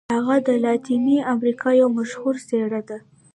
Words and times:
هغه 0.15 0.35
د 0.47 0.49
لاتیني 0.65 1.17
امریکا 1.33 1.69
یوه 1.81 1.91
مشهوره 1.97 2.41
څیره 2.49 2.81
ده. 2.89 2.97